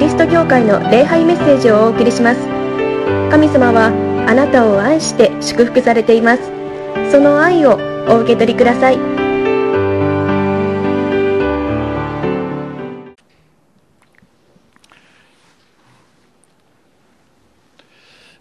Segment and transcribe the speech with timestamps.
[0.00, 2.40] リスト教会の礼拝メッセージをお送りします。
[3.30, 3.88] 神様は
[4.26, 6.42] あなたを愛して祝福されています。
[7.12, 7.78] その愛を
[8.08, 8.98] お受け取りください。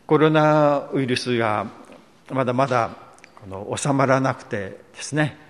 [0.08, 1.68] コロナウイルスが
[2.32, 2.92] まだまだ
[3.42, 5.49] この収まらなくてですね。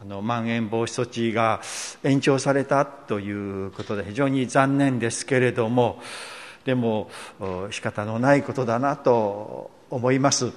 [0.00, 1.60] あのまん延防止措置が
[2.04, 6.00] 延長されたということで非常に残念ですけれども
[6.64, 7.10] でも
[7.70, 10.52] 仕方のないことだなと思います。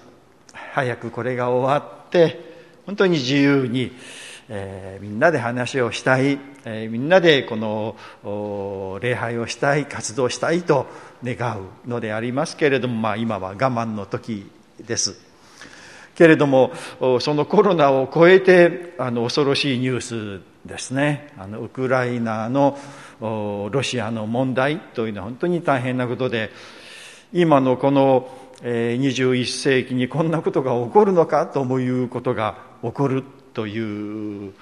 [0.73, 2.39] 早くこれが終わって
[2.85, 3.91] 本当に自由に、
[4.49, 10.87] えー、みんなで話をしたい、えー、みんなでこの礼拝をしたい活動したいと
[11.23, 14.51] 願うのでありますけれども、まあ、今は我慢の時
[14.85, 15.30] です。
[16.15, 16.71] けれども
[17.19, 20.01] そのコロナを超えてあの恐ろしいニュー
[20.39, 21.33] スですね。
[21.37, 22.77] あのウクライナの
[23.19, 26.51] ロシアの問題というのは本当に大変なことで
[27.33, 28.29] 今のこの
[28.61, 34.53] 21世紀にこんなことが起こるのかということが起こるという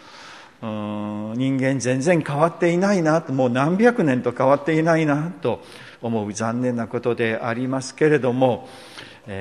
[0.62, 5.62] 人間全然変わっていないなともう何百年と変わっていないなと
[6.02, 8.68] 思う残念なことでありますけれども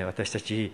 [0.06, 0.72] 私たち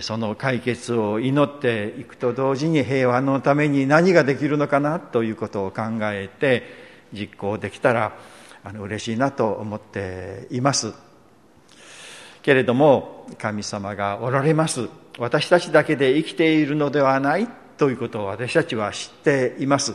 [0.00, 6.62] その解決を祈っていくと同時に平和のために何ができるのかなということを考えて
[7.12, 8.16] 実行できたら
[8.64, 10.92] あの嬉しいなと思っています。
[12.42, 14.88] けれども神様がおられます。
[15.18, 19.94] 私たちだけで生きているのではないということを私たちは知っています。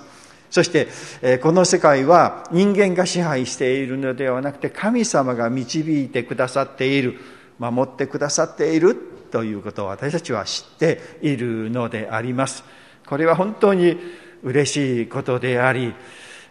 [0.50, 7.20] そして、この世界は人間が支配しているのではなくて神様が導いてくださっている。
[7.60, 8.96] 守ってくださっている
[9.32, 12.64] ということを私たちは知っているのであります。
[13.08, 13.98] これは本当に
[14.44, 15.94] 嬉しいことであり、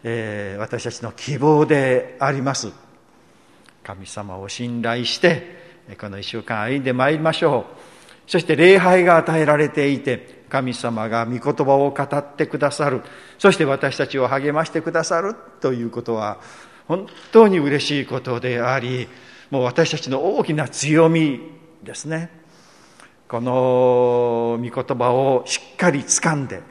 [0.03, 2.73] えー、私たちの希望であります。
[3.83, 5.61] 神様を信頼して
[6.01, 7.67] この一週間歩んでまいりましょ
[8.27, 8.31] う。
[8.31, 13.03] そして礼拝が与えられていて神様が御言葉を語ってくださる。
[13.39, 16.39] そして私たちを励ましてくださるということは
[16.87, 19.09] 本当に嬉しいことであり
[19.51, 21.41] もう私たちの大きな強み
[21.83, 22.31] ですね。
[23.29, 26.63] この御言葉をしっかり掴んでで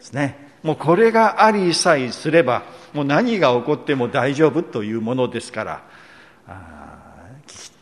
[0.00, 0.52] すね。
[0.62, 2.62] もうこれがありさえすれば
[2.92, 5.82] もう何が起こっても大丈夫というものですから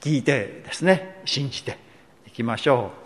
[0.01, 1.79] 聞いてですね信じて
[2.27, 3.01] いきましょう。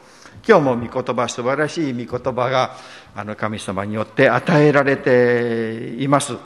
[0.47, 2.77] 今日も御言葉素晴らしい御言葉が
[3.15, 6.37] あの神様によって与えられています。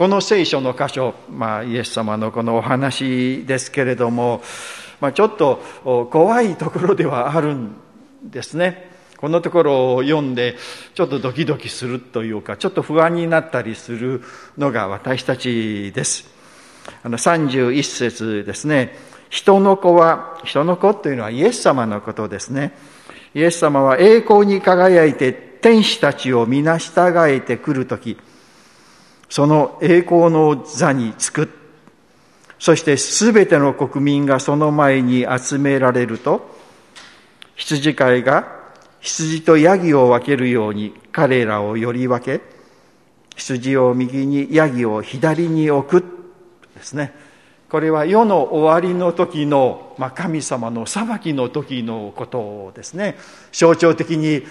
[0.00, 4.40] この聖書の箇所、まあ、イエス様のこのお話ですけれども、
[4.98, 5.62] まあ、ちょっと
[6.10, 7.76] 怖いところではあるん
[8.24, 8.90] ですね。
[9.18, 10.56] このところを読んで
[10.94, 14.22] ちょっとドキドキするというかちょっと不安になったりする
[14.56, 16.30] のが私たちです。
[17.02, 18.96] あの31節ですね。
[19.28, 22.72] 人の子は、人の子というのはイエス様のことですね。
[23.34, 28.16] イエス様は栄光に輝いて天使たちを皆従えてくるとき、
[29.30, 31.48] その栄光の座につく。
[32.58, 36.54] そしてすべての国民がその前に集められると、
[37.54, 38.60] 羊飼いが
[39.00, 42.42] 羊とヤギを分けるように彼らをより分け、
[43.36, 46.04] 羊を右にヤギを左に置く
[46.74, 47.14] ですね。
[47.70, 53.16] これは世の終わりの時の、まあ、神様の裁きの時のことをですね
[53.52, 54.42] 象徴的に、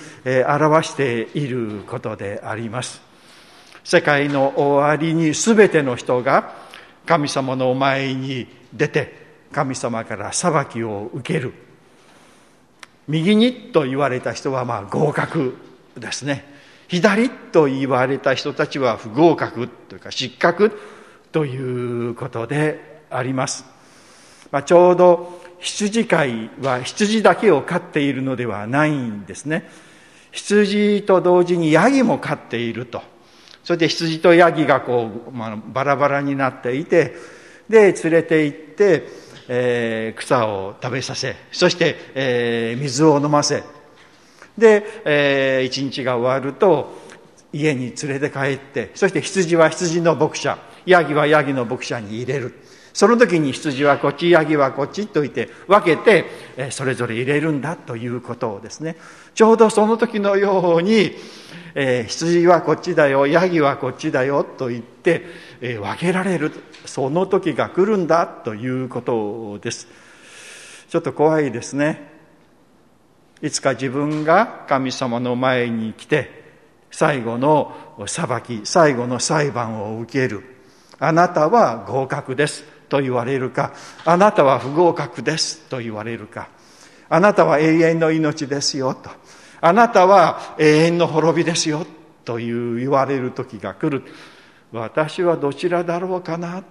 [0.48, 3.09] 表していることであります
[3.84, 6.54] 世界の終わりに全ての人が
[7.06, 11.54] 神様の前に出て神様から裁きを受ける。
[13.08, 15.58] 右にと言われた人はまあ合格
[15.98, 16.46] ですね。
[16.88, 20.80] 左と言われた人たちは不合格というか失格
[21.32, 23.64] ということであります、
[24.52, 29.70] まあ、ちょうど羊飼いは羊だけを飼っているのではないんですね。
[30.32, 33.02] 羊と同時にヤギも飼っていると。
[33.70, 37.14] それで羊とヤギがこう、まあ、バラバラになっていて
[37.70, 39.04] で連れて行って、
[39.48, 43.64] えー、草を食べさせそして、えー、水を飲ませ。
[44.58, 46.98] で、えー、一日が終わると
[47.54, 50.58] 家に連れて帰ってそして羊は羊の牧者
[50.88, 52.56] ヤギはヤギの牧者に入れる。
[52.92, 58.96] その時に羊はこっちヤギはこっちと言って分けてそれぞれ入れるんだということをですね。
[59.36, 61.12] ちょうどその時のように、
[61.82, 65.26] えー、羊はこっちだよヤギはこっちだよと言って、
[65.62, 66.52] えー、分けられる
[66.84, 69.88] その時が来るんだということです。
[70.90, 72.12] ちょっと怖いですね。
[73.42, 76.44] いつか自分が神様の前に来て
[76.92, 77.74] 最後の
[78.08, 80.44] 裁き最後の裁判を受ける。
[81.00, 83.72] あなたは合格ですと言われるか、
[84.04, 86.50] あなたは不合格ですと言われるか、
[87.08, 89.10] あなたは永遠の命ですよと、
[89.62, 91.86] あなたは永遠の滅びですよ
[92.26, 94.04] という言われる時が来る。
[94.72, 96.64] 私はどちらだろうかな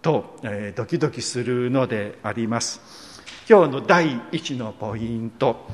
[0.00, 2.80] と、え、ドキドキするのであります。
[3.48, 5.68] 今日の第一のポイント。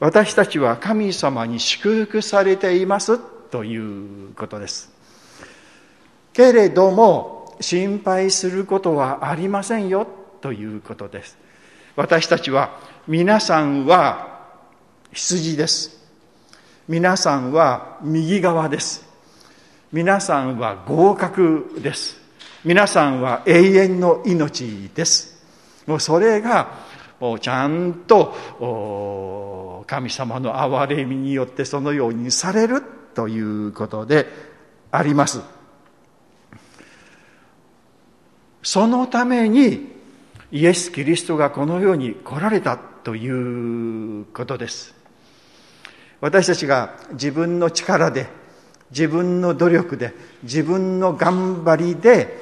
[0.00, 3.18] 私たちは神様に祝福されています
[3.50, 4.92] ということです。
[6.32, 10.06] けれども心配することはありませんよ
[10.40, 11.38] ということです。
[11.96, 14.33] 私たちは皆さんは
[15.14, 15.96] 羊です。
[16.88, 19.04] 皆さんは右側です。
[19.92, 22.18] 皆さんは合格です。
[22.64, 25.40] 皆さんは永遠の命です。
[25.86, 26.82] もうそれが
[27.20, 32.82] もうちゃんと神様の憐れみによってそのようにされる
[33.14, 34.26] ということで
[34.90, 35.40] あります。
[38.62, 39.92] そのために
[40.50, 45.03] イエス・キリストがこの世に来られたということです。
[46.24, 48.28] 私たちが自分の力で、
[48.90, 52.38] 自分の努力で、自分の頑張りで、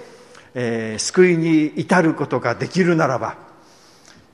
[0.54, 3.36] えー、救いに至ることができるならば、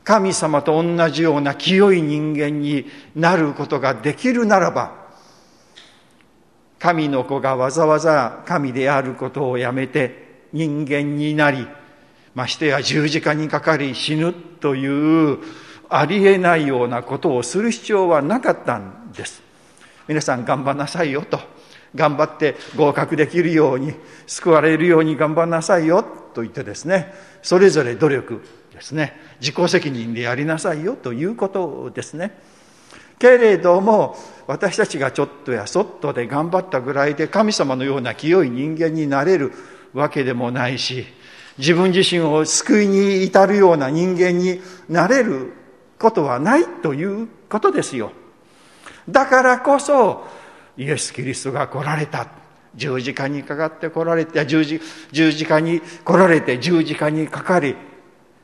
[0.04, 2.84] 神様と同じような清い人間に
[3.16, 4.92] なることができるならば、
[6.78, 11.66] 神の子がわざわざ神であることをやめて人間になり、
[12.34, 15.38] ましてや十字架にかかり死ぬという
[15.90, 19.42] ありえないようなことをする必要はなかったんです。
[20.06, 21.40] 皆さん頑張んなさいよと。
[21.94, 23.94] 頑張って合格できるように、
[24.26, 26.02] 救われるように頑張んなさいよ
[26.34, 28.42] と言ってですね、それぞれ努力
[28.74, 32.38] ですね、自己責任でやりなさいよということですね。
[33.18, 39.52] けれども、私たちがちょっとやそっとで頑張ったぐらいで神様のような清い人間になれる
[39.92, 41.06] わけでもないし、
[41.58, 45.52] 自分自身を救いに至るような人間になれる
[45.98, 48.12] ことはないということですよ。
[49.08, 50.26] だからこそ、
[50.76, 52.26] イエス・キリストが来られた。
[52.74, 54.80] 十字架にかかって来られて、十字
[55.10, 57.74] 十字架に来られて十字架にかかり、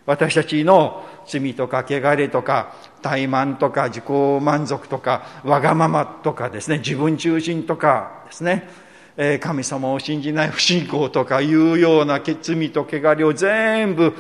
[0.07, 4.05] 私たちの罪とか汚れとか怠慢とか自己
[4.43, 8.69] 満足とかわがままとかですね自分中心とかですね
[9.17, 14.15] え神様を信じない不信仰とかいうような罪と汚れを全部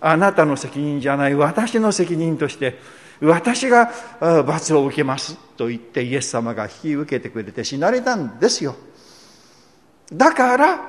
[0.00, 2.78] あなたの責任じゃない私の責任として
[3.20, 3.90] 私が
[4.46, 8.76] 罰を受けますと言ってイエス様が引き受けてくれて死なれたんですよ。
[10.12, 10.80] だから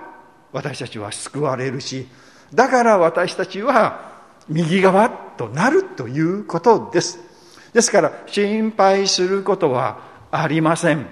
[0.51, 2.07] 私たちは救われるし
[2.53, 4.09] だから私たちは
[4.47, 7.19] 右側となるということです。
[7.73, 10.00] ですから心配することは
[10.31, 11.05] ありません。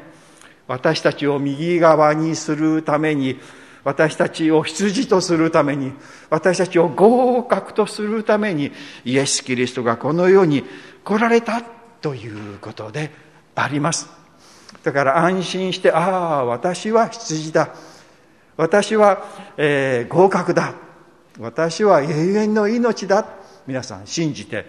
[0.67, 3.39] 私たちを右側にするために、
[3.87, 5.93] 私たちを羊とするために、
[6.29, 8.73] 私たちを合格とするために、
[9.05, 10.65] イエス・キリストがこの世に
[11.05, 11.61] 来られた
[12.01, 13.11] ということで
[13.55, 14.09] あります。
[14.83, 17.69] だから安心して、ああ、私は羊だ。
[18.57, 19.25] 私は、
[19.55, 20.73] えー、合格だ。
[21.39, 23.25] 私は永遠の命だ。
[23.67, 24.65] 皆さん信じて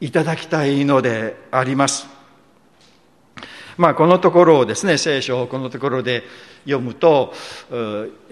[0.00, 2.15] いただきたいのであります。
[3.76, 6.24] まあ、このところをですね、聖書をこのところで
[6.64, 7.32] 読むと、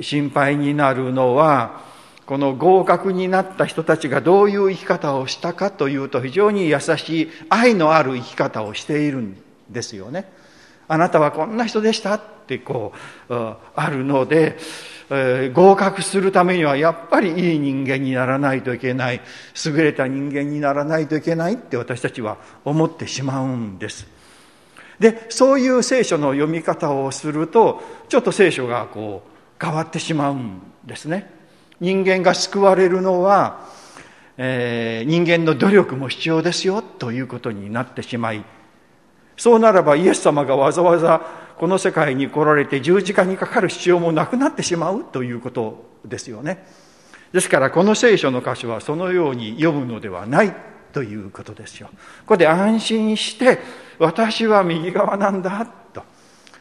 [0.00, 1.82] 心配になるのは、
[2.26, 9.36] この合格になった人たちがどういう生き方をしたかというと、非常に優しい、愛のある生き方をしているん
[9.68, 10.32] ですよね。
[10.88, 12.92] あなたはこんな人でしたってこ
[13.28, 14.56] う、あるので、
[15.10, 19.20] えー、合格するためにはやっぱりいい人間にならないといけない、
[19.66, 24.13] 優れた人間にならないといけないって私たちは思ってしまうんです。
[24.98, 31.30] でそういう聖書の読み方をするとちょっと聖書がこう変わってしまうんですね
[31.80, 33.66] 人間が救われるのは、
[34.36, 38.44] えー、人間の努力も必要ですよということになってしまい
[39.36, 41.20] そうならばイエス様がわざわざ
[41.58, 46.66] この世界に来られて十字架にかかる必要もなくなってしまうということですよね
[47.32, 50.54] ですからこの聖書の箇所はそのように読むのではない
[50.94, 51.88] ということですよ。
[51.88, 51.94] こ
[52.28, 53.58] こで安心して、
[53.98, 56.02] 私は右側なんだ、と。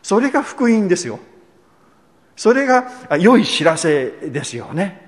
[0.02, 1.20] それが福音ですよ。
[2.36, 5.02] それが良い知らせですよね。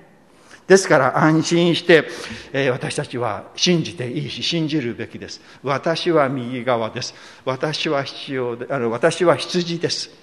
[0.68, 2.08] ですから安心して、
[2.52, 5.42] えー、私たちは信じていいし、信じるべきです。
[5.64, 7.14] 私は右側です。
[7.46, 10.10] 私は必要で、あの私は羊です。
[10.10, 10.16] で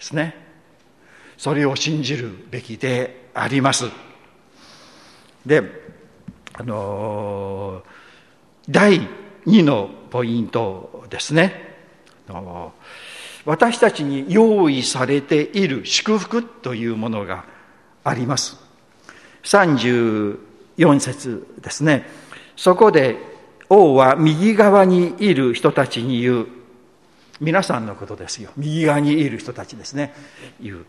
[0.00, 0.34] すね。
[1.36, 3.86] それを信じるべきであります。
[5.46, 5.62] で、
[6.52, 8.04] あのー
[8.68, 9.06] 第
[9.46, 11.74] 2のポイントですね。
[13.44, 17.44] 私たちに用意されている祝福というものが
[18.02, 18.58] あります。
[19.42, 22.06] 32 4節ですね。
[22.56, 23.16] そこで
[23.68, 26.46] 王は右側にいる人たちに言う。
[27.40, 28.50] 皆さんのことですよ。
[28.56, 30.14] 右側にいる人たちですね。
[30.60, 30.86] 言う。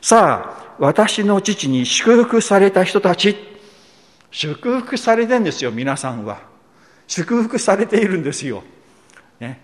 [0.00, 3.36] さあ、私の父に祝福された人たち。
[4.30, 6.53] 祝福されてんですよ、皆さんは。
[7.06, 8.62] 祝福されているんですよ。
[9.40, 9.60] ね、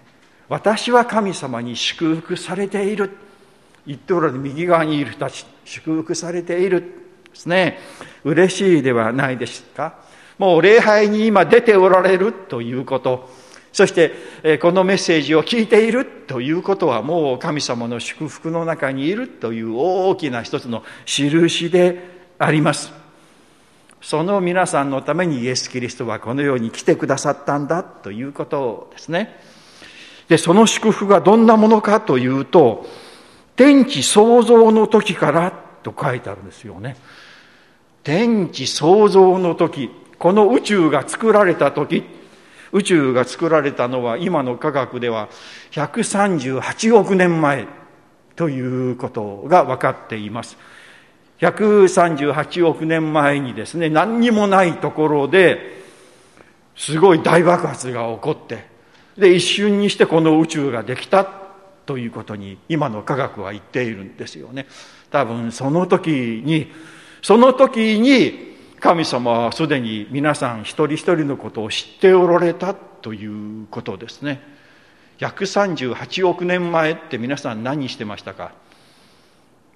[0.49, 3.11] 私は神様に祝福されている。
[3.87, 6.80] 言っておられる右側にいる人たち、祝福されている。
[7.30, 7.78] ですね。
[8.25, 9.94] 嬉しいではないですか。
[10.38, 13.30] もう礼拝に今出ておられるということ。
[13.73, 22.00] そして、このメッセージを聞いているということはもう神様の祝福の中にいるという大きな一つの印で
[22.38, 23.00] あります。
[24.00, 29.38] その皆さんのためにイエス・キリストはこのように来てくださったんだということですね。
[30.28, 32.87] で、その祝福がどんなものかというと、
[33.57, 35.52] 天地創造の時から
[35.83, 36.97] と書いてあるんですよね。
[38.02, 42.04] 天地創造の時、この宇宙が作られた時、
[42.73, 45.28] 宇宙が作られたのは今の科学では
[45.73, 47.66] 138億年前
[48.37, 50.57] ということが分かっています。
[51.40, 55.80] 138億年前にですね、何にもないところで、
[56.76, 58.66] すごい大爆発が起こって、
[59.16, 61.26] で、一瞬にしてこの宇宙ができた
[61.87, 64.66] ということに今の科学は言っているんですよね。
[65.11, 66.70] 多分その時に、
[67.23, 73.26] その時に神様はすでに皆さん一人一人のことを知っておられたとい
[73.62, 74.40] うことですね。
[75.18, 78.52] 138億年前って皆さん何してましたか？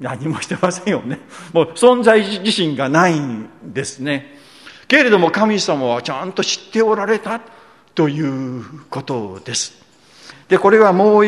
[0.00, 1.20] 何もしてませんよね。
[1.52, 4.36] もう存在自身がないんですね。
[4.88, 7.40] けれども神様はちゃんと知っておられた
[7.94, 9.72] ということです。
[10.48, 11.26] で、これはもう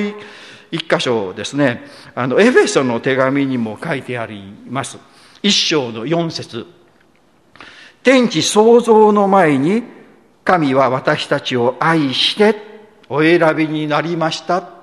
[0.70, 1.84] 一箇所ですね。
[2.14, 4.98] あの、エフェソの手紙にも書いてあります。
[5.42, 6.66] 一章の四節
[8.02, 9.82] 天地創造の前に
[10.44, 12.54] 神は私たちを愛して
[13.08, 14.75] お選びになりました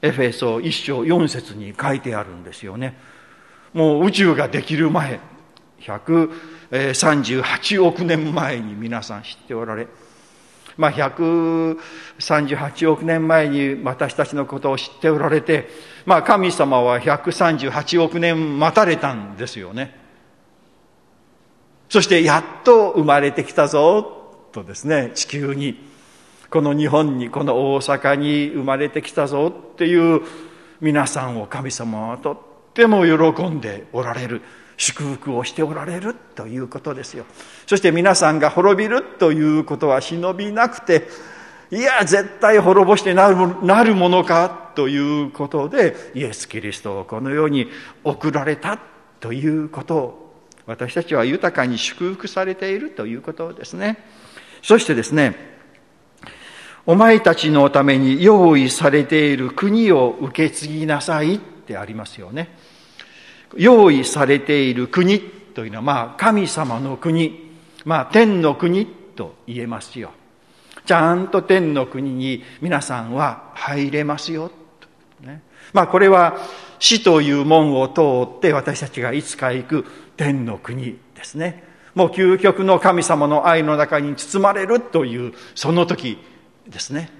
[0.00, 2.96] エフェソ一章四節に書いてあるんですよね。
[3.72, 5.20] もう宇宙ができる前
[5.80, 9.88] 138億年前に皆さん知っておられ
[10.78, 15.68] まあ、138億年前に私たちのことを知っておられて、
[16.06, 19.98] まあ、神様は138億年待たれたんですよね。
[21.88, 24.04] そしてやっと生まれてきたぞ
[24.52, 25.87] とですね地球に
[26.50, 30.22] この日本にこの大阪に生まれてきたぞっていう
[30.80, 32.38] 皆さんを神様はとっ
[32.72, 34.42] ても喜んでおられる
[34.76, 37.26] 祝福をしておられるということですよ
[37.66, 41.08] そして皆さんが滅びるということは忍びなくて
[41.70, 47.68] いや絶対滅ぼしてなるなるものかということでイエス・キリストをこのように
[48.04, 48.78] 送られた
[49.20, 50.28] ということを
[50.64, 54.04] 私たちは豊かに祝福されているということですね。
[54.62, 55.57] そしてですね、
[56.88, 62.48] お前たちのために用意されている国を受け継ぎなさいってありますよね。
[63.58, 67.52] 用意されている国というのは、まあ、神様の国、
[67.84, 70.12] まあ、天の国と言えますよ。
[70.86, 74.50] ちゃんと天の国に皆さんは入れますよ。
[75.20, 75.42] ね、
[75.74, 76.38] まあ、これは
[76.78, 79.84] 死という門を通って私たちがいつか行く
[80.16, 81.64] 天の国ですね。
[81.94, 86.16] もう究極の神様の愛の中に包まれるというその時
[86.68, 87.10] ですね。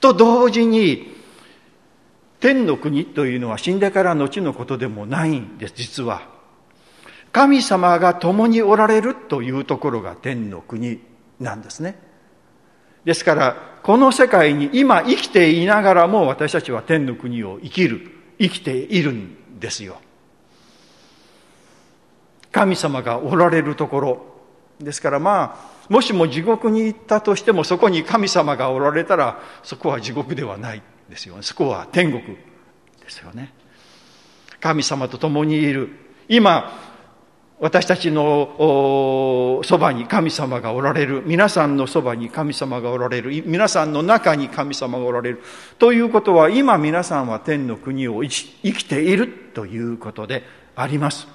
[0.00, 1.14] と同時に
[2.40, 6.22] 天の国というのは死んでから後のことでもないんです実は。
[7.32, 11.00] 神様が共におられるというところが天の国
[11.38, 11.98] なんですね。
[13.04, 20.00] ですからこの世界に今生きていながらも私たちは天の国を生きる生きているんですよ。
[22.52, 24.26] 神様がおられるところ
[24.80, 31.42] ですからまあもしも地獄に行ったとしてもそこに神様がおられたらそこは地獄ではないですよね。
[31.42, 32.38] そこは天国で
[33.08, 33.52] すよね。
[34.60, 35.90] 神様と共にいる
[36.28, 36.90] 今
[37.58, 41.24] 私たちのそばに神様がおられる。
[41.26, 43.42] 皆さんのそばに神様がおられる。
[43.44, 45.42] 皆さんの中に神様がおられる
[45.78, 48.30] ということは今皆さんは天の国を生
[48.72, 50.44] きているということで
[50.76, 51.26] あります。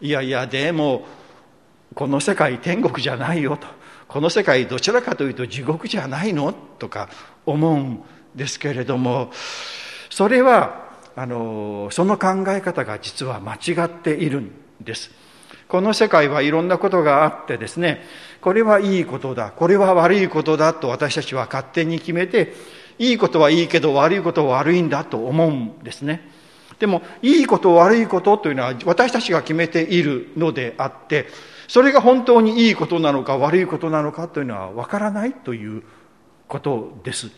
[0.00, 1.06] いやいやでも
[1.94, 3.66] この世界天国じゃないよと。
[4.08, 7.10] この世界どちらかというと地獄じゃないのとか
[7.44, 8.02] 思うん
[8.34, 9.30] ですけれども
[10.08, 15.10] それはあのその考え方が実は間違っているんです。
[15.68, 18.02] この世界はいろんなことがあってですね
[18.40, 22.54] これはいいことだこれは悪いことだと私たちは勝手に決めて
[22.98, 26.30] いいことはいいけど悪いことは悪いんだと思うんですね。
[26.78, 31.26] でもいいこと悪いことというのは私たちが決めているのであって
[31.68, 35.82] それが本当にいいことなのか悪いことなのかというのはわからないという
[36.48, 37.30] ことです。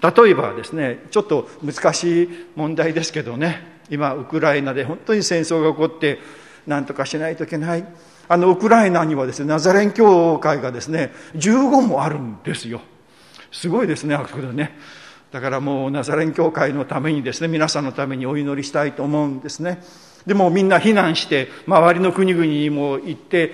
[0.00, 3.80] 例えばですねちょっと難しい問題ですけどね。
[3.90, 6.20] 今ウクライナで本当に戦争が起こって
[6.66, 7.84] 何とかしないといけない。
[8.28, 12.80] あのウクライナにはですねナザレン教会がですね15もあるんですよ。
[13.50, 14.78] すごいですねあそこでね。
[15.32, 19.82] だからもうナザレン教会のためにですね皆さんのためにお祈りしたいと思うんですね。
[20.26, 23.52] でもみんな避難して周りの国々にも行って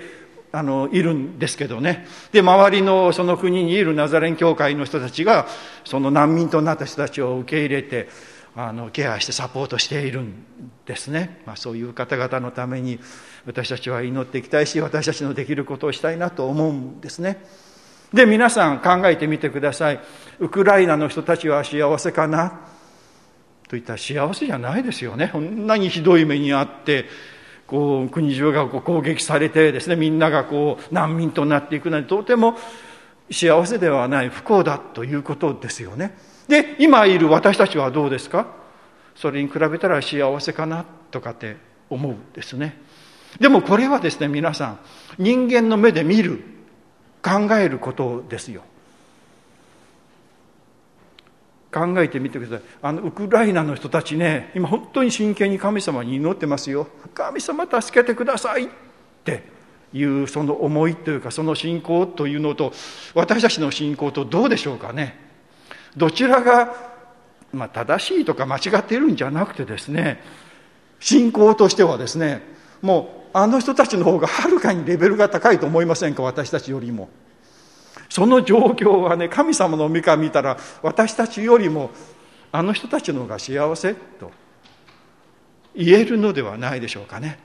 [0.51, 2.07] あのいるんですけどね。
[2.31, 5.47] で周りのその国にいるナザレン教会の人たちが
[5.85, 8.09] その難民となった人たちを受け入れて
[8.55, 10.43] あのケアしてサポートしているん
[10.87, 12.99] ですね、まあ、そういう方々のために
[13.45, 17.45] 私たちは祈っていきたいし私たちのできることをしたいなと思うんですね。
[18.13, 19.99] で皆さん考えてみてください。
[20.39, 22.61] ウクライナの人たちは幸せかな？
[23.67, 25.29] といったら幸せじゃないですよね。
[25.31, 27.05] こんなにひどい目にあって
[27.67, 32.55] こう国中がこう攻撃されてですねみんながこう難民となっていくなんてとても
[33.29, 36.15] 幸せではない不幸だということですよね。
[36.47, 38.47] で今いる私たちはどうですか？
[39.17, 41.57] それに比べたら幸せかなとかって
[41.89, 42.81] 思うですね。
[43.41, 44.79] でもこれはですね皆さん
[45.19, 46.56] 人間の目で見る。
[47.21, 48.63] 考えることですよ。
[51.71, 52.67] 考えてみてください。
[52.81, 56.87] あのウクライナの人たちね今本当に真剣に神様に祈ってますよ。
[57.13, 58.67] 神様助けてくださいっ
[59.23, 59.43] て
[59.93, 62.71] いうその思いというかその信仰というのと
[63.13, 65.19] 私たちの信仰とどうでしょうかね。
[65.95, 66.73] どちらが、
[67.51, 70.21] まあ、正しいとか間違っているんじゃなくてですね
[70.99, 72.41] 信仰としてはですね
[72.81, 77.07] もうあの人たちの方がはるかにレベルが高いと思いませんか私たちよりも。
[78.09, 81.91] その状況はね神様の目から見たら私たちよりも
[82.51, 84.31] あの人たちの方が幸せと
[85.75, 87.37] 言えるのではないでしょうかね。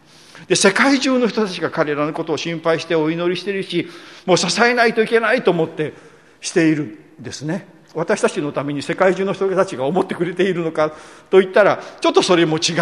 [0.48, 3.86] で世界中の人たちが彼らのことを心配してお祈りしてるし
[4.24, 5.92] もう支えないといけないと思って
[6.40, 6.84] している
[7.20, 7.66] んですね。
[7.94, 10.94] 私たちのために世界中の人たちが思ってくれているのか
[11.28, 12.72] といったらちょっとそれも違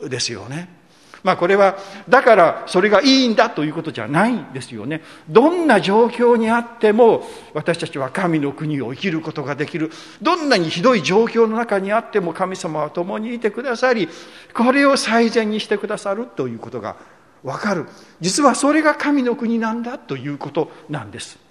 [0.00, 0.80] うですよね。
[1.22, 1.76] まあこれは
[2.08, 5.02] だからそれがいいんだということじゃないんですよね。
[5.28, 9.90] どんな状況にあっても私たちは神の国を生きることができる。
[10.20, 14.08] どんなにひどい状況の中にあっても神様は共にいてくださり
[14.54, 16.96] これを最善にしてくださるということが
[17.42, 17.86] わかる。
[18.20, 21.41] 実はそれが神の国なんだということなんです。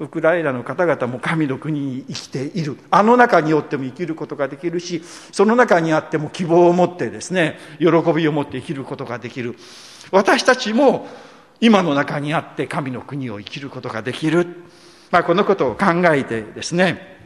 [0.00, 2.78] ウクライナの方々も神の国に生きている。
[2.90, 9.56] あの中によっても生きることができるしその中にあっても希望を持ってですね喜びを持って生きることができる。
[10.10, 11.06] 私たちも
[11.60, 14.46] 今の中にあって神の国を生きることができる、
[15.10, 17.18] まあ、このことを考えてですね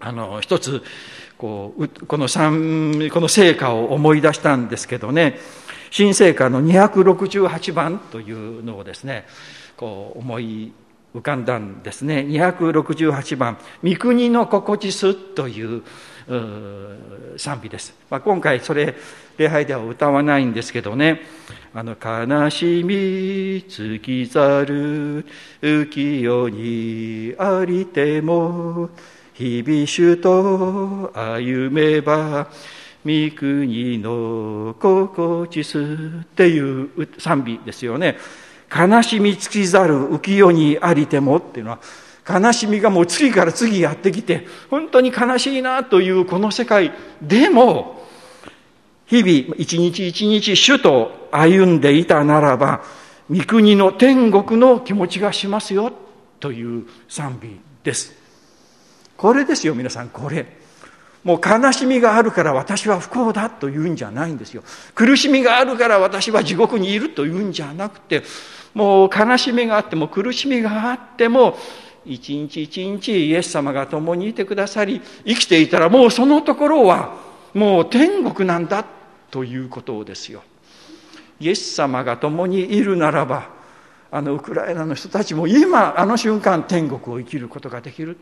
[0.00, 0.82] あの一つ
[1.38, 5.38] こうこの三この聖歌を思い出したんですけどね
[5.90, 9.26] 新聖歌の268番というのをですね
[9.76, 10.72] こう思い
[11.16, 12.26] 浮かんだんですね。
[12.28, 15.82] 268番「三国の心地す」という
[17.38, 18.94] 賛美です、まあ、今回それ
[19.38, 21.22] 礼拝では歌わないんですけどね
[21.72, 25.24] 「あの悲しみ尽きざる
[25.62, 28.90] 浮世にありても
[29.32, 32.48] 日々主と歩めば
[33.04, 35.78] 三国の心地す」
[36.24, 38.18] っていう賛美ですよね。
[38.76, 41.78] 悲しみつきざる浮世にありてもっていうのは
[42.28, 48.04] 悲しみがもう次から次やってきて本当に悲しいなというこの世界でも
[49.06, 52.82] 日々一日一日主と歩んでいたならば
[53.28, 55.92] 三国の天国の気持ちがしますよ
[56.40, 58.12] という賛美です。
[59.16, 60.46] これですよ皆さんこれ。
[61.24, 64.62] もう悲しみがあるから私は不幸だというんじゃないんですよ。
[64.94, 68.22] 苦しみがあるから私は地獄にいるというんじゃなくて
[68.76, 71.56] もう悲しみがあっても苦しみがあっても
[72.04, 77.16] 一日一日イエス様が共にいてくださり生きていたらもうそのところは
[77.54, 78.84] もう天国なんだ
[79.30, 80.42] ということですよ。
[81.40, 83.48] イエス様が共にいるならば
[84.10, 88.18] あのウクライナの人たちも今あの瞬間天国を生きることができる。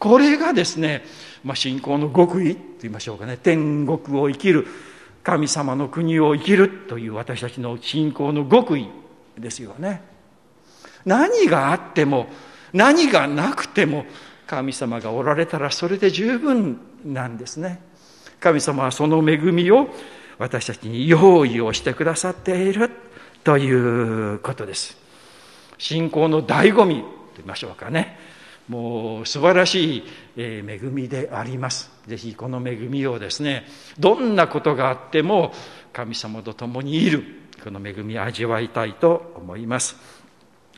[0.00, 1.04] これがですね、
[1.44, 4.66] まあ、信仰の極意と言いましょうかね天国を生きる
[5.22, 8.88] 神様の国を生きるという私たちの信仰の極意
[9.38, 10.02] ですよね。
[11.04, 12.26] 何があっても
[12.72, 14.04] 何がなくても
[14.46, 17.80] 神様がおられたらそれで十分なんですね。
[18.40, 19.88] 神様はその恵みを
[20.38, 22.90] 私たちに用意をしてくださっている
[23.42, 24.96] ということです。
[25.78, 28.18] 信仰の醍醐味と言いましょうかね。
[28.68, 30.04] もう素晴らしい
[30.36, 31.90] 恵みであります。
[32.06, 33.66] ぜひこの恵みをですね
[33.98, 35.52] どんなことがあっても
[35.92, 37.43] 神様と共にいる。
[37.64, 39.96] この恵み味わいたいと思います。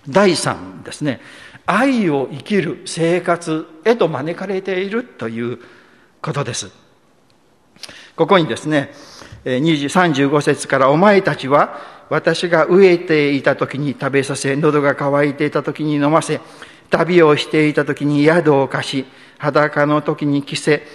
[0.09, 1.21] 第3ですね。
[1.67, 5.59] 愛を生きる生活へと招かれているという
[6.23, 6.71] ことです。
[8.15, 8.93] ここにですね
[9.45, 16.41] 35節から「お前たちは私が飢えていた時に食べさせ喉が渇いていた時に飲ませ
[16.91, 19.07] 旅をしていた時に宿を貸し、
[19.39, 20.87] 裸の時に着せ、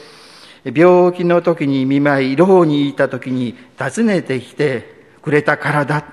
[0.64, 6.04] 病気の時に見舞い、牢にいた時に訪ねてきてくれたからだ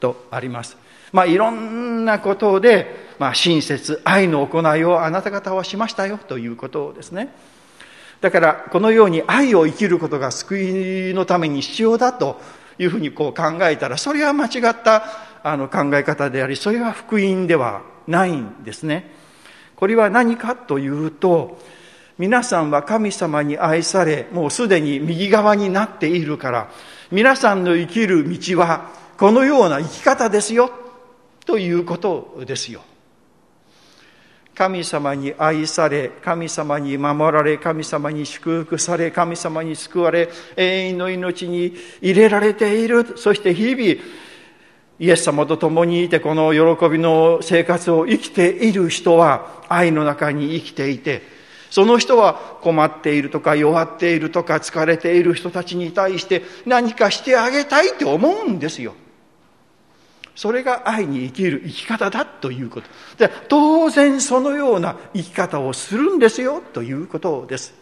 [0.00, 0.76] とあります。
[1.12, 7.34] まあいろんなことで、まあ親切、愛の行いをあなた方はしましたよということですね。
[8.20, 10.58] だからこのように愛を生きることが救
[11.10, 12.40] いのために必要だと
[12.78, 15.04] いうふうにこう考えたら、それは間違った
[15.42, 19.10] あの考え方であり、それは福音ではないんですね。
[19.76, 21.58] これは何かというと
[22.16, 26.70] 皆さんは神様に愛されもうすでに右側になっているから
[27.10, 30.70] 皆さんの生きる道はこのような生き方ですよ
[31.44, 32.82] ということですよ。
[34.54, 43.18] 神様に愛され神様に守られ神様に祝福され神様に救われ永遠の命に入れられている。
[43.18, 44.00] そして日々
[45.00, 51.33] イエス様と共にいてこの喜びの生活を生きている人は愛の中に生きていて
[51.74, 58.94] その人は困っているとか弱っているとか疲れている人たちに対して何かしてあげたいって思うんですよ。
[60.36, 62.86] それが愛に生きる生き方だということ。
[63.18, 67.74] で当然そのような生き方をするんですよということです。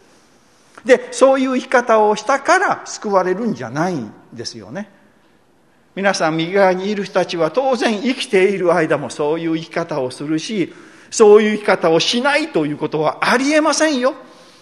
[0.86, 4.88] で、そういう生き方をしたから救われるんじゃないんですよね。
[5.94, 10.72] 皆さん右側にいる人たちは当然生きている間もそういう生き方をするし
[11.12, 14.14] そういう生き方をしないということはありえませんよ。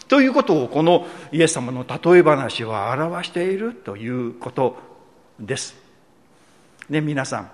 [0.09, 4.77] ということをこのイエス様の例え話は表しているということ
[5.39, 5.77] です。
[6.89, 7.51] ね皆さん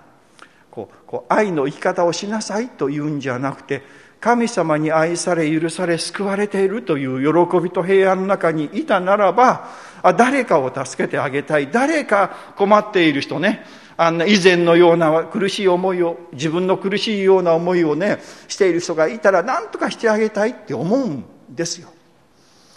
[0.71, 3.83] こうこう愛の生き方をしなさいというんじゃなくて
[4.19, 9.69] 神様に愛され許され救われているという喜びと平安の中にいたならば
[10.01, 11.69] あ誰かを助けてあげたい。
[11.71, 13.63] 誰か困っている人ね。
[13.97, 21.89] あんな以前のような苦しい思いを自分の苦しいような思いをねしている人がいたら何とかしてあげたいって思うんですよ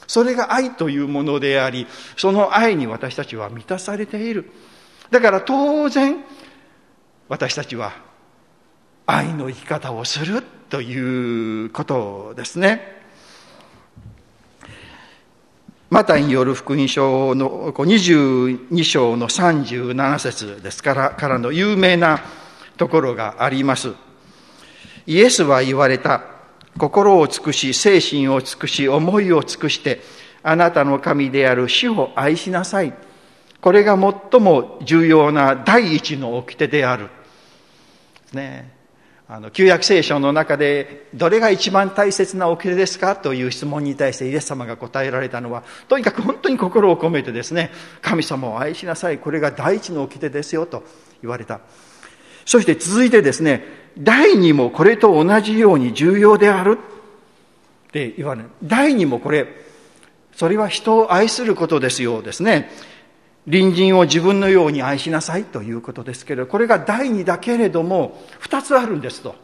[0.07, 4.51] それが愛というものでありその愛に私たちは満たされている
[5.11, 6.25] だから当然
[7.29, 7.93] 私たちは
[9.07, 13.00] 愛の生き方をするということですね。
[15.91, 22.21] マタイによる福音書の22章の37節ですからからの有名な
[22.77, 23.93] ところがあります。
[25.07, 26.23] イエスは言われた。
[26.79, 30.01] 心を尽くし、精神を尽くし、思いを尽くして、
[30.45, 32.95] あなたの神である主を愛しなさい。
[33.61, 33.99] これが
[34.31, 37.09] 最も重要な第一の掟である。
[38.33, 38.80] ね
[39.33, 47.71] あの旧約聖書の中でどれが一番大切な掟ですかという質問に対してイエス様が答えられたのはとにかく本当に心を込めてですね
[48.03, 50.83] 神様を愛しなさいこれが第一の掟ですよと
[51.23, 51.61] 言われた。
[52.45, 53.65] そして続いてですね
[53.97, 56.77] 第二もこれと同じように重要である
[57.89, 58.49] って言われる。
[58.65, 59.47] 第二もこれ
[60.35, 62.69] それは人を愛することですよですね。
[63.47, 69.35] 隣人を自分のように愛しなさいということですけれどこれが第二だけれども二つあるんですと。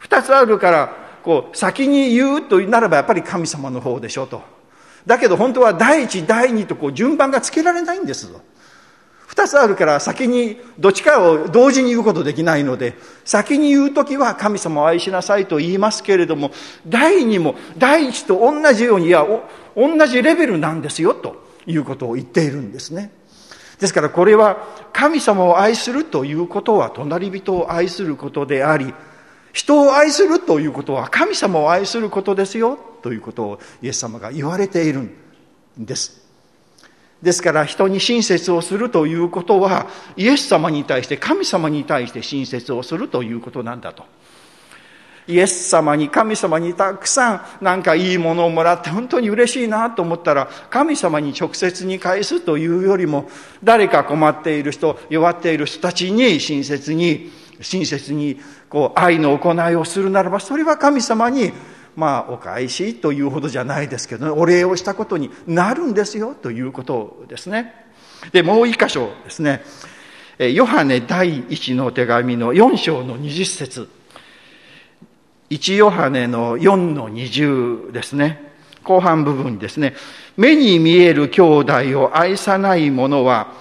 [0.00, 4.42] 二つあるからこう先に言うとならばやっぱり神様の方でしょと。
[5.06, 8.40] だけど本当は第一第二とこう順番がつけられないんですと。
[9.26, 16.50] 二つあるから先にどっちかを同時に言うことできないので先に言う時は神様を愛しなさいと言いますけれども
[16.86, 19.26] 第二も第一と同じようにいや
[19.74, 21.41] 同じレベルなんですよと。
[21.66, 23.12] いうことを言っているんですね。
[23.78, 28.94] ですからこれは神様を愛するということは隣人を愛することであり
[29.52, 35.14] 人を愛するということは神様を愛することですよということをイエス様が言われているん
[35.78, 36.22] です。
[37.22, 44.04] ですから人に親切をするということはイエス様に対して神様に対して親切をするということなんだと。
[45.28, 53.28] イエス様に神様にたくさんなんかいいものをもらって本当に嬉しいなと思ったら神様に直接に返すというよりも
[53.62, 57.30] 誰か困っている人弱っている人たちに親切に
[57.60, 61.52] 親切にこう愛の行いをするならばそれは神様に
[61.94, 67.74] まあお返しというほどじゃないですけど、ね、お礼をしたことになるんですよということですね。
[68.32, 69.62] でもう一箇所ですね
[70.38, 73.88] ヨハネ第一の手紙の4章の20節
[75.52, 78.52] 1ヨハネの4の20ですね。
[78.82, 79.94] 後半部分ですね。
[80.36, 83.52] 目に見える兄弟を愛さない者は、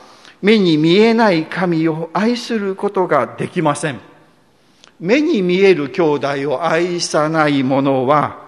[0.41, 3.99] 目に見えない神を愛することができません。
[5.01, 8.39] 目に見える兄弟を愛さない者は、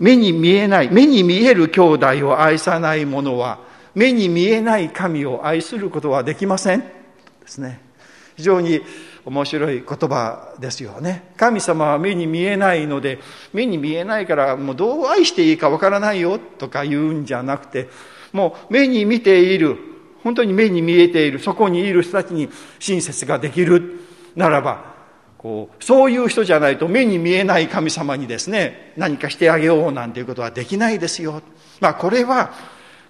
[0.00, 3.60] 目に見えない、目に見える兄弟を愛さない者は、
[3.94, 6.80] 目に見えない神を愛することはできません。
[6.80, 6.86] で
[7.46, 7.80] すね。
[8.36, 8.80] 非常に
[9.24, 11.32] 面白い言葉ですよね。
[11.36, 13.18] 神様は目に見えないので、
[13.52, 17.88] 目に見えないからもうどう愛していいかわからないよとか言うんじゃなくて、
[18.32, 19.78] もう目に見ている、
[20.22, 24.00] 本当に目に見えている、そこにいる人たちに親切ができる
[24.36, 24.94] ならば、
[25.38, 31.42] こう、そういう人じゃないと目に見えない神様にですね、何かしてあげようなんていうことはできないですよ。
[31.80, 32.52] まあこれは、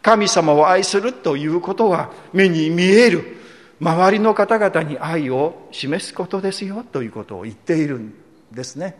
[0.04, 3.38] 神様を愛するということは目に見える
[3.80, 8.14] 周りの方々に愛を示すことですよということを言っているん
[8.52, 8.96] ですね。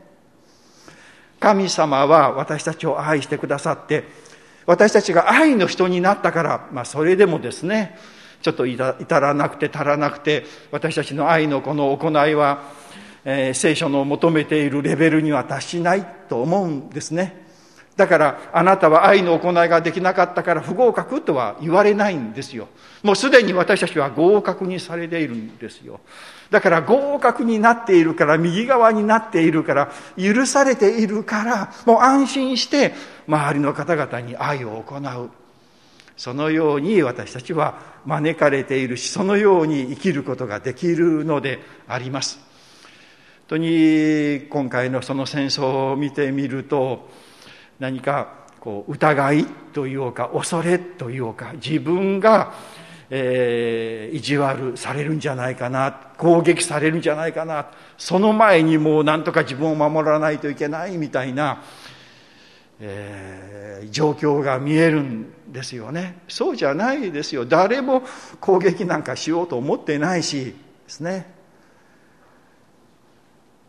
[1.41, 4.05] 神様は私たちを愛してくださって
[4.67, 7.99] 私たちが愛の人になったから、まあ、それでもですね
[8.41, 12.63] ちょっと至らなくて足らなくて私たちの愛のこの行いは、
[13.25, 17.44] えー、聖書の求めているレベルには達しないと思うんですね。
[17.97, 22.69] だからあなたは愛の行いができなかったから不合格とは言われないんですよ。
[23.03, 26.01] もうすでに私たちは合格にされているんですよ。
[26.51, 32.95] だから合格になっているから、右側になっているから、許されているから、もう安心して
[33.27, 35.31] 周りの方々に愛を行う。
[36.17, 42.39] そのように私たちは招かれているし、そのように生きることができるのであります。
[43.49, 47.09] 本当に今回のその戦争を見てみると、
[47.79, 52.55] 何かこう疑いというか恐れというか自分が、
[53.11, 61.63] えー、意地悪されるんじゃないかな攻撃されるんじゃないかなその前にもう何とか自分を守らないといけないみたいな、
[62.81, 66.19] えー、状況が見えるんですよね。
[66.27, 67.45] そうじゃないですよ。
[67.45, 68.03] 誰も
[68.41, 70.55] 攻撃なんかしようと思ってないしで
[70.89, 71.34] すね。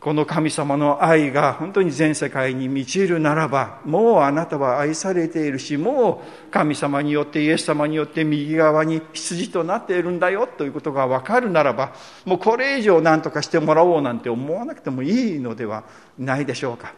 [0.05, 15.85] この神様の愛が本当に全世界に満ちるならば、もうあなたは愛されているし、もう神様によってイエス様によって右側に羊となっているんだよということがわかるならば、もうこれ以上何とかしてもらおうなんて思わなくてもいいのでは
[16.19, 16.93] ないでしょうか。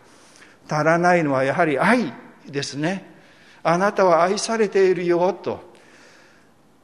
[0.69, 2.11] 足らないのはやはり愛
[2.45, 3.09] ですね。
[3.63, 5.61] あなたは愛されているよと。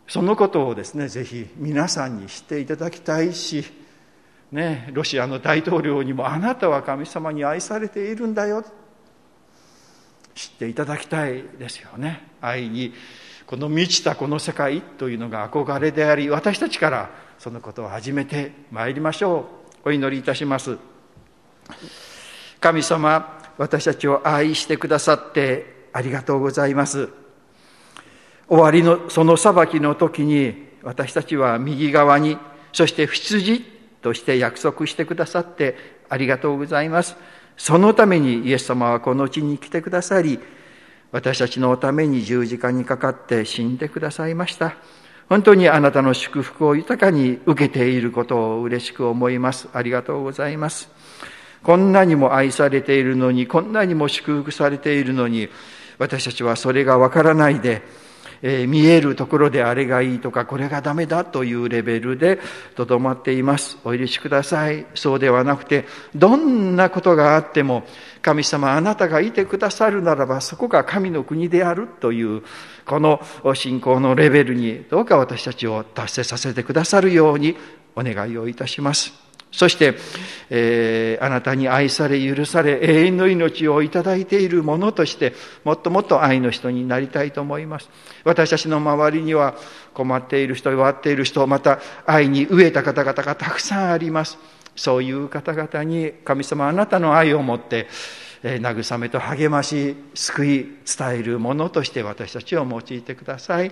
[0.07, 3.82] そのことをですね、ぜひ皆さんに知っていただきたいし、
[4.53, 8.63] ね、ロシアの大統領にもあなたは神様に愛されているんだよ。
[10.35, 12.27] 知っていただきたいですよね。
[12.39, 12.93] 愛に
[13.47, 19.47] この満ちたこの世界というのが憧れであり私たちからそのことを始めてまいりましょ
[19.83, 19.89] う。
[19.89, 20.77] お祈りいたします。
[22.59, 27.09] 神様私たちを愛してくださってありがとうございます。
[28.47, 32.37] 終わりのその裁きの時に私たちは右側に
[32.71, 35.75] そして羊として約束してくださって
[36.09, 37.15] ありがとうございます。
[37.57, 40.39] そのためにイエス様はこの地に来てくださり、
[41.11, 44.75] 私たちのために十字架にかかって死んでくださいました。
[45.29, 49.69] 本当にあなたの祝福を豊かに受けていることを嬉しく思います。
[49.73, 50.89] ありがとうございます。
[51.63, 55.49] こんなにも愛されているのに、こんなにも祝福されているのに、
[55.97, 57.81] 私たちはそれがわからないで、
[58.43, 62.39] えー、見えるところであれがいいとかこれがダメだというレベルで
[62.75, 63.79] とどまっています。
[63.83, 64.85] お許しください。
[64.93, 67.83] そうではなくて、どんなことがあっても、
[68.21, 72.41] 神様あなたがいてくださるならばそこが神の国であるという
[72.85, 73.21] この
[73.53, 77.57] 信仰のレベルにどうか私たちを達成させてくださるように
[77.95, 79.22] お願いをいたします。
[79.53, 79.93] そして、
[80.49, 87.87] えー、あなたに愛され許され永遠の命をいただいているものとしてもっともっと愛の人になりたいと思います。
[88.23, 89.55] 私たちの周りには
[89.93, 94.39] 困っている人弱っている人また愛に飢えた方々がたくさんあります。
[94.75, 97.87] そういう方々に神様あなたの愛を持って
[98.43, 103.71] 慰めと励まし救い伝えるものとして私たちを用いてください。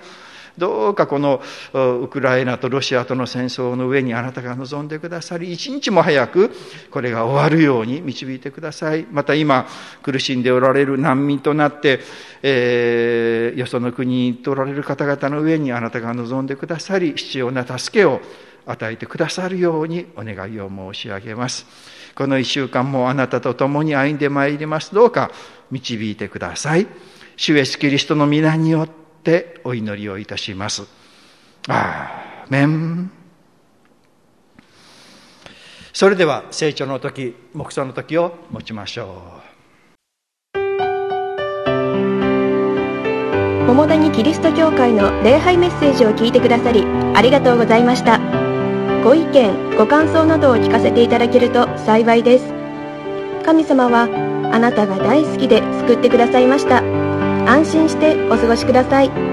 [0.57, 1.41] どうかこの
[1.73, 6.51] ウクライナとロシアとの戦争の上にあなたが望んでくださり一日も早く
[6.89, 9.05] これが終わるように導いてください。
[9.11, 9.67] また今
[10.03, 11.99] 苦しんでおられる難民となって、
[12.43, 18.21] えー、よその国におられる方々の上にあなたが望んでくださり必要な助けを
[18.65, 21.65] 与えてくださるようにお願いを申し上げます。
[22.13, 24.93] この一週間もあなたと共に歩んでまいります。
[24.93, 25.31] どうか
[25.71, 26.87] 導いてください。
[27.37, 30.87] 主イエスキリストの皆によってってお祈りをいたします。
[31.67, 33.11] アーメン。
[35.93, 39.51] それでは成長の時目想の時を持ちましょう。
[43.67, 46.83] 桃谷キリスト教会の礼拝メッセージを聞いてくださり
[47.15, 48.19] ありがとうございました。
[49.03, 52.45] ご意見ご感想などを聞かせていただけると幸いです。
[53.45, 54.03] 神様は
[54.51, 57.00] あなたが大好きで救ってくださいました。
[57.51, 59.30] 安心してお過ごしください。